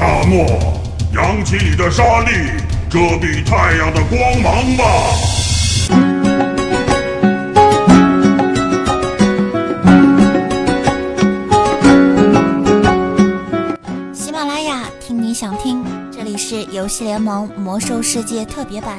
[0.00, 0.46] 沙漠，
[1.12, 2.30] 扬起你的沙粒，
[2.88, 4.84] 遮蔽太阳的光芒吧。
[14.14, 18.98] 喜马拉雅，听你想听，这里是游戏联盟魔兽世界特别版。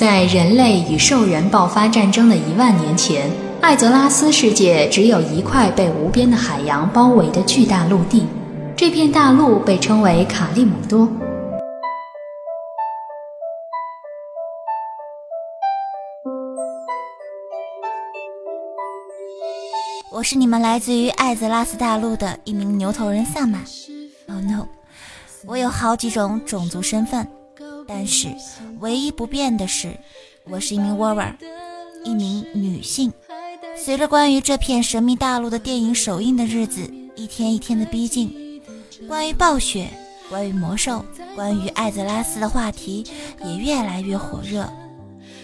[0.00, 8.26] 在人类与兽人爆发战争的一万年前，艾泽拉斯世界只有一块被无边的海洋包围的巨大陆地，
[8.74, 11.06] 这片大陆被称为卡利姆多。
[20.10, 23.60] 我是你们来自于艾泽拉斯大陆的一名牛头人萨满。
[24.30, 24.66] Oh no，
[25.44, 27.28] 我有好几种种族身份，
[27.92, 28.28] 但是
[28.78, 29.90] 唯一不变的是，
[30.44, 31.34] 我是一名 Warer，
[32.04, 33.12] 一名女性。
[33.76, 38.62] 随着关于这片神秘大陆的电影首映的日子一天一天的逼近，
[39.08, 39.88] 关于暴雪、
[40.28, 43.04] 关于魔兽、关于艾泽拉斯的话题
[43.44, 44.72] 也越来越火热。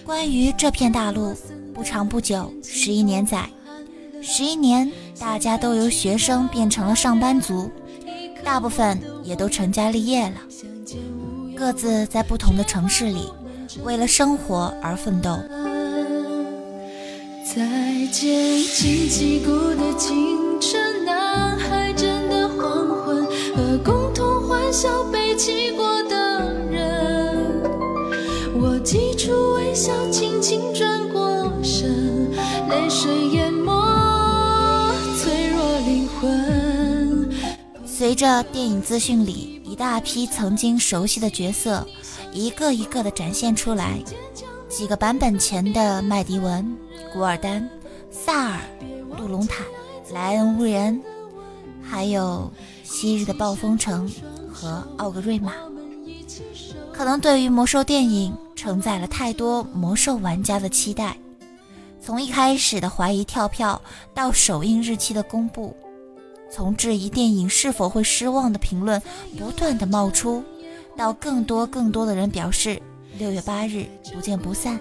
[0.05, 1.34] 关于这片大陆，
[1.75, 3.51] 不长不久，十一年载。
[4.23, 7.69] 十一年，大家都由学生变成了上班族，
[8.45, 10.37] 大部分也都成家立业了，
[11.57, 13.33] 各自在不同的城市里
[13.83, 15.39] 为了生活而奋斗。
[17.45, 17.65] 再
[18.12, 23.25] 见，荆棘谷的清晨，南海镇的黄昏，
[23.57, 27.62] 和共同欢笑背弃过的人。
[28.61, 32.31] 我挤出微笑，轻轻转过身，
[32.69, 33.73] 泪水淹没
[35.19, 37.31] 脆弱灵魂。
[37.87, 41.87] 随着电影资讯里大批曾经熟悉的角色，
[42.33, 43.99] 一个一个的展现出来，
[44.69, 46.77] 几个版本前的麦迪文、
[47.13, 47.69] 古尔丹、
[48.11, 48.61] 萨尔、
[49.17, 49.63] 杜隆塔、
[50.13, 51.01] 莱恩乌人，
[51.83, 52.51] 还有
[52.83, 54.11] 昔日的暴风城
[54.50, 55.53] 和奥格瑞玛，
[56.93, 61.17] 可能对于魔兽电影承载了太多魔兽玩家的期待。
[62.00, 63.81] 从一开始的怀疑跳票，
[64.15, 65.77] 到首映日期的公布，
[66.51, 69.03] 从质疑电影是否会失望的评论
[69.39, 70.43] 不断的冒出，
[70.97, 72.81] 到更多更多的人表示
[73.19, 74.81] 六月八日不见不散，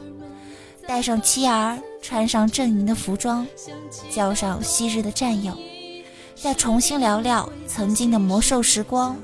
[0.88, 3.46] 带上妻儿，穿上阵营的服装，
[4.10, 5.58] 叫上昔日的战友，
[6.36, 9.18] 再重新聊聊曾经的魔兽时光，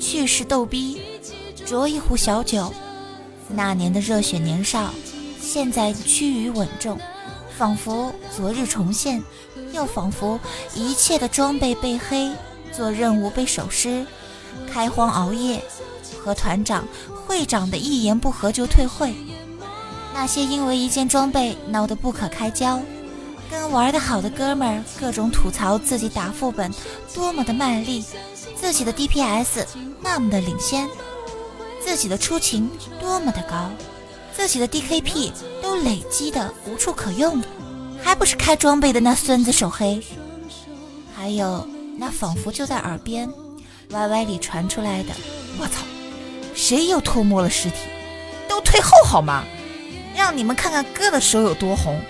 [0.00, 1.00] 趣事逗逼，
[1.66, 2.72] 酌一壶小酒，
[3.48, 4.92] 那年的热血年少，
[5.40, 6.98] 现在趋于稳重。
[7.56, 9.20] 仿佛昨日重现，
[9.78, 10.38] 又仿佛
[10.74, 12.32] 一切的装备被黑，
[12.72, 14.04] 做任务被手失，
[14.70, 15.62] 开荒熬夜，
[16.20, 16.84] 和团长、
[17.24, 19.14] 会长的一言不合就退会。
[20.12, 22.80] 那些因为一件装备闹得不可开交，
[23.48, 26.74] 跟玩得好的哥们儿各种吐槽自己打副本
[27.14, 28.04] 多么的卖力，
[28.56, 29.64] 自己的 DPS
[30.00, 30.88] 那么的领先，
[31.80, 32.68] 自己的出勤
[33.00, 33.70] 多么的高。
[34.34, 35.30] 自己的 DKP
[35.62, 37.46] 都累积的无处可用了，
[38.02, 40.00] 还不是开装备的那孙子手黑？
[41.14, 41.66] 还有
[41.98, 43.28] 那仿佛就在耳边
[43.90, 45.10] ，YY 里传出来的
[45.58, 45.82] “我操，
[46.54, 47.76] 谁又偷摸了尸体？
[48.48, 49.44] 都退后好吗？
[50.16, 52.00] 让你们看看哥的手有多红！”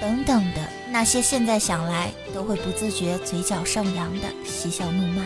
[0.00, 0.60] 等等的
[0.90, 5.24] 那些，现在想来都会不自觉嘴角上扬的嬉笑怒骂。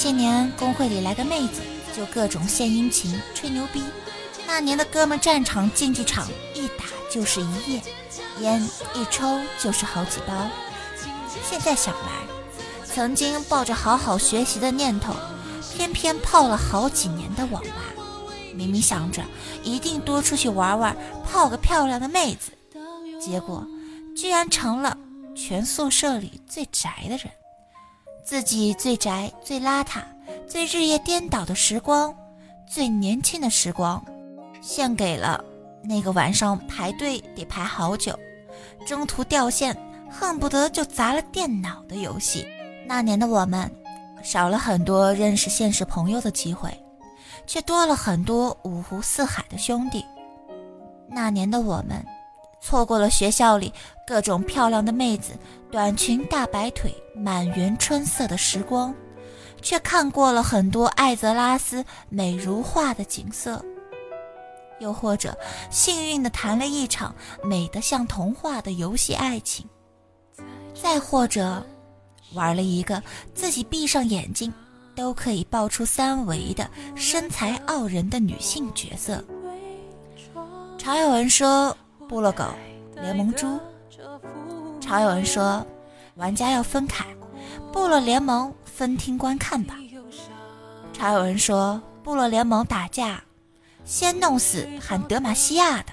[0.00, 1.60] 些年，公会里来个妹子，
[1.94, 3.82] 就各种献殷勤、吹牛逼。
[4.46, 7.82] 那年的哥们，战场竞技场一打就是一夜，
[8.40, 8.62] 烟
[8.94, 10.48] 一抽就是好几包。
[11.46, 12.08] 现在想来，
[12.82, 15.14] 曾经抱着好好学习的念头，
[15.76, 17.84] 偏偏泡了好几年的网吧。
[18.54, 19.22] 明明想着
[19.62, 20.96] 一定多出去玩玩，
[21.30, 22.52] 泡个漂亮的妹子，
[23.20, 23.66] 结果
[24.16, 24.96] 居然成了
[25.36, 27.30] 全宿舍里最宅的人。
[28.24, 30.02] 自己最宅、最邋遢、
[30.46, 32.14] 最日夜颠倒的时光，
[32.66, 34.04] 最年轻的时光，
[34.60, 35.44] 献给了
[35.82, 38.18] 那个晚上排队得排好久，
[38.86, 39.76] 中途掉线。
[40.12, 42.44] 恨不得就砸了电脑的游戏。
[42.84, 43.70] 那年的我们，
[44.24, 46.68] 少了很多认识现实朋友的机会，
[47.46, 50.04] 却多了很多五湖四海的兄弟。
[51.06, 52.04] 那年的我们，
[52.60, 53.72] 错过了学校里
[54.06, 55.32] 各种漂亮的妹子、
[55.70, 58.94] 短裙、大白腿、满园春色的时光，
[59.62, 63.64] 却看过了很多艾泽拉斯美如画的景色。
[64.78, 65.36] 又或者
[65.70, 67.14] 幸运的谈了一场
[67.44, 69.66] 美得像童话的游戏爱情，
[70.74, 71.62] 再或者
[72.32, 73.02] 玩了一个
[73.34, 74.50] 自己闭上眼睛
[74.94, 79.22] 都可以爆出三维的身材傲人的女性角色。
[80.78, 81.76] 常有人说
[82.10, 82.42] 部落狗
[83.00, 83.60] 联盟猪，
[84.80, 85.64] 常有人说
[86.16, 87.06] 玩家要分开，
[87.72, 89.76] 部落联盟分厅观看吧。
[90.92, 93.22] 常有人说部落联盟打架。
[93.84, 95.92] 先弄死喊德玛西亚的，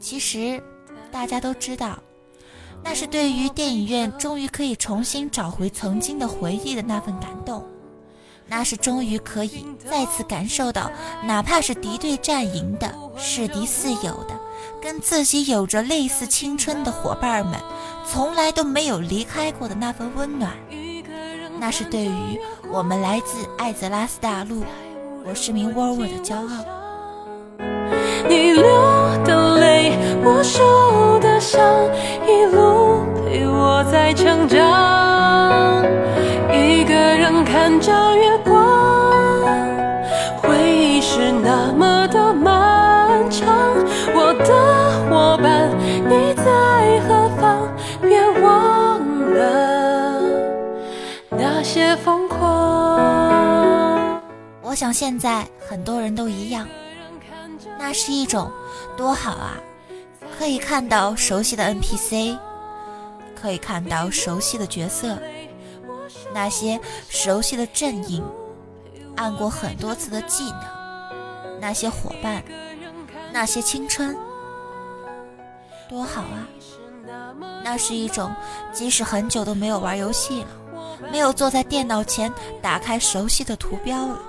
[0.00, 0.60] 其实
[1.12, 1.96] 大家都知道，
[2.82, 7.64] 那是对于电影院终于可以重新找回曾经的回忆的那份感动，
[8.50, 10.90] 那是终于可以再次感受到，
[11.24, 14.34] 哪怕是敌对战营的是敌似友的，
[14.82, 17.54] 跟自己有着类似青春的伙伴们，
[18.10, 20.50] 从来都没有离开过的那份温暖，
[21.60, 22.40] 那是对于
[22.72, 24.64] 我们来自艾泽拉斯大陆。
[25.24, 26.64] 我是名沃尔沃的骄傲。
[28.28, 28.64] 你流
[29.24, 31.62] 的泪，我受的伤，
[32.26, 34.99] 一路陪我在成长。
[37.70, 38.52] 看着月光，
[40.42, 43.48] 回忆是那么的漫长。
[44.12, 45.70] 我的伙伴，
[46.04, 47.68] 你在何方？
[48.02, 48.98] 别忘
[49.32, 50.20] 了
[51.28, 52.40] 那些疯狂。
[54.62, 56.66] 我想现在很多人都一样，
[57.78, 58.50] 那是一种
[58.96, 59.54] 多好啊！
[60.36, 62.36] 可以看到熟悉的 NPC，
[63.40, 65.16] 可以看到熟悉的角色，
[66.32, 68.24] 那些熟悉的阵营，
[69.16, 72.42] 按过很多次的技能，那些伙伴，
[73.32, 74.16] 那些青春，
[75.88, 76.48] 多好啊！
[77.64, 78.32] 那是一种
[78.72, 80.48] 即使很久都没有玩游戏了，
[81.10, 82.32] 没有坐在电脑前
[82.62, 84.20] 打开熟悉的图标了。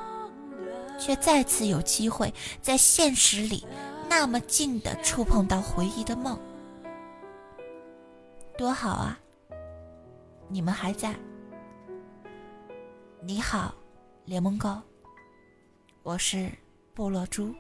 [1.00, 2.32] 却再次有机会
[2.62, 3.66] 在现实里
[4.08, 6.38] 那么近的触碰到回忆的梦，
[8.56, 9.18] 多好啊！
[10.48, 11.16] 你们还在？
[13.24, 13.72] 你好，
[14.26, 14.82] 联盟狗，
[16.02, 16.50] 我是
[16.96, 17.54] 部落猪。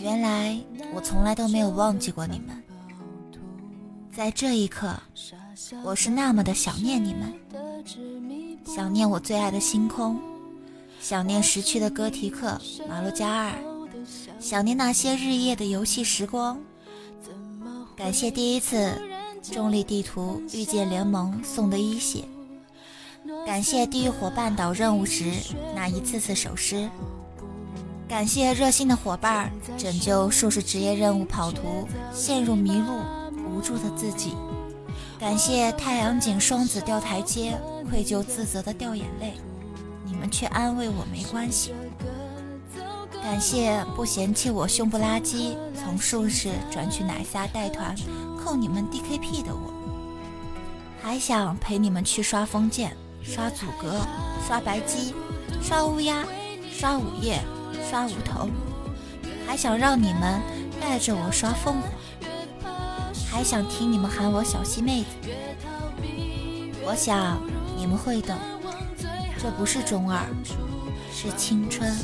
[0.00, 0.56] 原来
[0.94, 2.62] 我从来都没有忘记过你们，
[4.12, 4.94] 在这一刻，
[5.82, 7.34] 我是那么的想念你们，
[8.64, 10.20] 想念我最爱的星空，
[11.00, 13.52] 想念逝去的哥提克、马洛加尔，
[14.38, 16.58] 想念那些日夜的游戏时光。
[17.96, 18.92] 感谢第一次
[19.42, 22.22] 重力地图遇见联盟送的一血，
[23.44, 25.32] 感谢地狱火半岛任务时
[25.74, 26.88] 那一次次手诗。
[28.08, 33.00] 感谢热心的伙伴拯救术士职业任务跑图陷入迷路
[33.48, 34.34] 无助的自己，
[35.20, 37.56] 感谢太阳井双子掉台阶
[37.88, 39.34] 愧疚自责的掉眼泪，
[40.06, 41.74] 你们却安慰我没关系。
[43.22, 47.94] 感谢不嫌弃我胸部垃圾从术士转去奶撒带团
[48.42, 49.70] 扣你们 DKP 的我，
[51.02, 54.00] 还想陪你们去刷封建、刷阻隔、
[54.46, 55.14] 刷白鸡、
[55.62, 56.24] 刷乌鸦、
[56.72, 57.38] 刷午夜。
[57.90, 58.48] 刷五头，
[59.46, 60.40] 还想让你们
[60.80, 61.90] 带着我刷凤凰，
[63.30, 65.08] 还想听你们喊我小西妹子。
[66.84, 67.40] 我想
[67.76, 68.34] 你们会懂，
[69.38, 70.24] 这不是中二，
[71.12, 71.94] 是青春。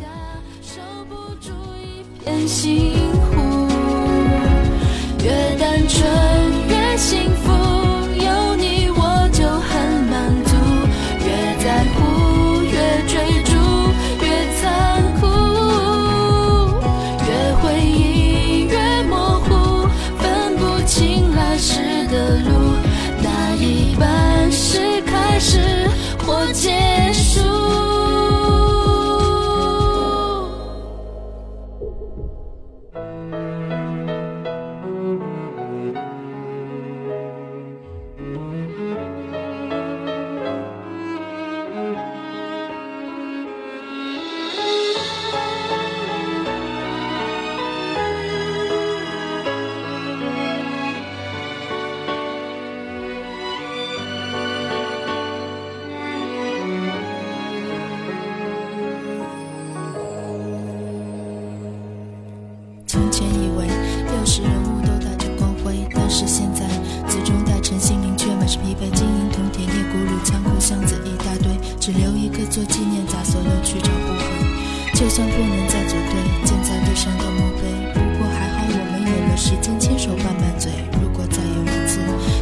[75.15, 76.11] 算不能再组队
[76.45, 80.73] 建造地上的墓碑，不过还好我们有了时间牵手拌拌嘴。
[81.01, 82.01] 如果再有一次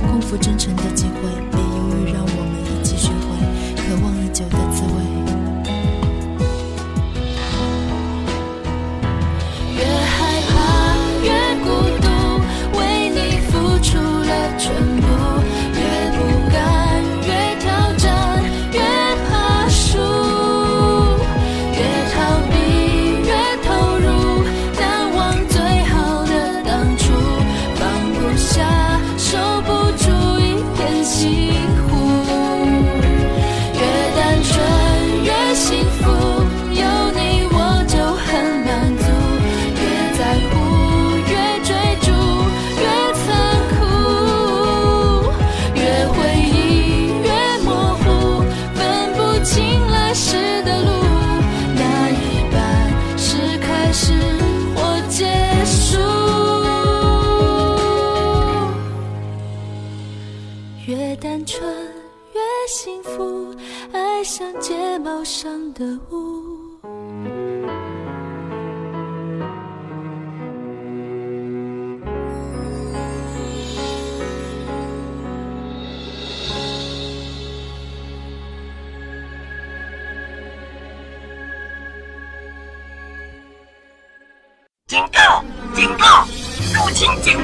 [0.08, 0.84] 空腹真诚的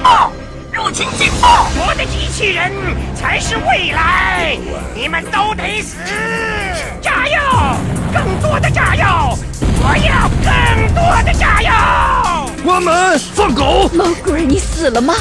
[0.03, 0.33] 报！
[0.73, 1.67] 入侵警报！
[1.77, 2.73] 我的机器人
[3.15, 4.57] 才是未来，
[4.95, 5.97] 你们都得死！
[7.01, 7.77] 炸药！
[8.13, 9.37] 更多的炸药！
[9.81, 12.51] 我要更多的炸药！
[12.65, 13.19] 关门！
[13.35, 13.91] 放狗！
[13.95, 15.15] 老鬼，你死了吗？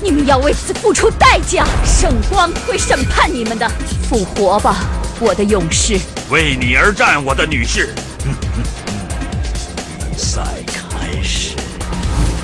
[0.00, 3.68] 你们要为此付出代价，圣光会审判你们的。
[4.08, 4.76] 复活吧，
[5.18, 5.98] 我的勇士！
[6.30, 7.94] 为你而战，我的女士。
[10.16, 11.56] 赛开始，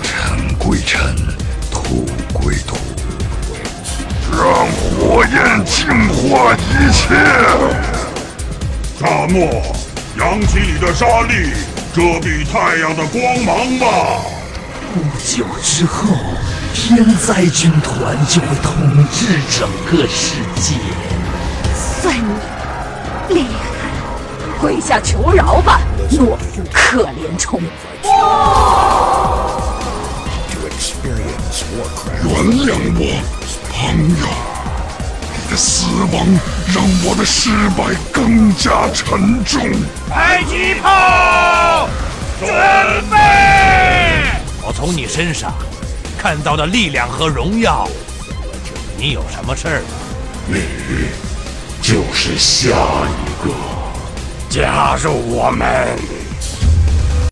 [0.03, 1.34] 尘归尘，土
[2.45, 2.77] 归土，
[4.31, 4.67] 让
[5.01, 7.15] 火焰净化一切。
[9.01, 9.63] 沙漠，
[10.19, 11.55] 扬起你的沙粒，
[11.95, 13.87] 遮蔽太阳的光芒吧。
[14.93, 16.15] 不久之后，
[16.75, 18.75] 天灾军团就会统
[19.11, 20.75] 治整个世界。
[21.75, 27.59] 算你厉害，跪下求饶吧，懦夫可怜虫！
[32.25, 32.33] 原
[32.67, 33.23] 谅我，
[33.71, 34.27] 朋友。
[35.37, 36.27] 你的死亡
[36.75, 39.61] 让我的失败更加沉重。
[40.09, 40.15] 迫
[40.49, 41.89] 击炮，
[42.41, 42.49] 准
[43.11, 43.15] 备！
[44.63, 45.53] 我从你身上
[46.19, 47.87] 看到的力量和荣耀，
[48.97, 49.87] 你有什么事儿吗？
[50.49, 50.61] 你
[51.81, 53.55] 就是下一个。
[54.51, 55.99] 加入我们！